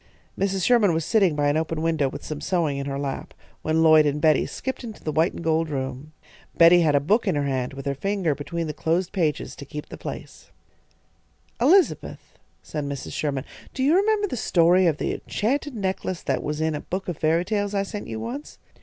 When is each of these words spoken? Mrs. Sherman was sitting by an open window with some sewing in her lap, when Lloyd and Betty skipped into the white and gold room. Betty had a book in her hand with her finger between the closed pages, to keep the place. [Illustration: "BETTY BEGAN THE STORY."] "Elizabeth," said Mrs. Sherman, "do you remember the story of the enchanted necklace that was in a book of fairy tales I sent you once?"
Mrs. 0.35 0.65
Sherman 0.65 0.95
was 0.95 1.05
sitting 1.05 1.35
by 1.35 1.47
an 1.47 1.57
open 1.57 1.79
window 1.79 2.09
with 2.09 2.25
some 2.25 2.41
sewing 2.41 2.77
in 2.77 2.87
her 2.87 2.97
lap, 2.97 3.35
when 3.61 3.83
Lloyd 3.83 4.07
and 4.07 4.19
Betty 4.19 4.47
skipped 4.47 4.83
into 4.83 5.03
the 5.03 5.11
white 5.11 5.33
and 5.33 5.43
gold 5.43 5.69
room. 5.69 6.11
Betty 6.57 6.81
had 6.81 6.95
a 6.95 6.99
book 6.99 7.27
in 7.27 7.35
her 7.35 7.43
hand 7.43 7.73
with 7.73 7.85
her 7.85 7.93
finger 7.93 8.33
between 8.33 8.65
the 8.65 8.73
closed 8.73 9.11
pages, 9.11 9.55
to 9.57 9.63
keep 9.63 9.89
the 9.89 9.99
place. 9.99 10.49
[Illustration: 11.61 11.99
"BETTY 12.01 12.01
BEGAN 12.01 12.09
THE 12.17 12.65
STORY."] 12.65 12.83
"Elizabeth," 12.95 13.03
said 13.07 13.11
Mrs. 13.13 13.15
Sherman, 13.15 13.45
"do 13.75 13.83
you 13.83 13.95
remember 13.95 14.27
the 14.27 14.37
story 14.37 14.87
of 14.87 14.97
the 14.97 15.13
enchanted 15.13 15.75
necklace 15.75 16.23
that 16.23 16.41
was 16.41 16.59
in 16.61 16.73
a 16.73 16.81
book 16.81 17.07
of 17.07 17.19
fairy 17.19 17.45
tales 17.45 17.75
I 17.75 17.83
sent 17.83 18.07
you 18.07 18.19
once?" 18.19 18.57